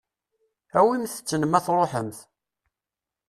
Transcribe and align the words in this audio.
Awimt-ten 0.79 1.43
ma 1.47 1.59
tṛuḥemt. 1.65 2.17